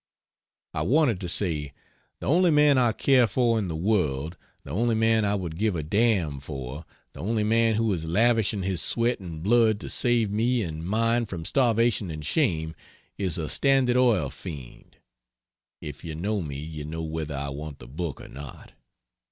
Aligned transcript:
I 0.73 0.81
wanted 0.81 1.19
to 1.19 1.29
say: 1.29 1.73
"The 2.21 2.25
only 2.25 2.49
man 2.49 2.79
I 2.79 2.91
care 2.91 3.27
for 3.27 3.59
in 3.59 3.67
the 3.67 3.75
world; 3.75 4.35
the 4.63 4.71
only 4.71 4.95
man 4.95 5.25
I 5.25 5.35
would 5.35 5.59
give 5.59 5.75
a 5.75 5.83
damn 5.83 6.39
for; 6.39 6.85
the 7.13 7.19
only 7.19 7.43
man 7.43 7.75
who 7.75 7.93
is 7.93 8.03
lavishing 8.05 8.63
his 8.63 8.81
sweat 8.81 9.19
and 9.19 9.43
blood 9.43 9.79
to 9.81 9.91
save 9.91 10.31
me 10.31 10.63
and 10.63 10.83
mine 10.83 11.27
from 11.27 11.45
starvation 11.45 12.09
and 12.09 12.25
shame, 12.25 12.73
is 13.19 13.37
a 13.37 13.47
Standard 13.47 13.95
Oil 13.95 14.31
fiend. 14.31 14.97
If 15.81 16.03
you 16.03 16.15
know 16.15 16.41
me, 16.41 16.57
you 16.57 16.83
know 16.83 17.03
whether 17.03 17.35
I 17.35 17.49
want 17.49 17.77
the 17.77 17.87
book 17.87 18.19
or 18.19 18.27
not." 18.29 18.71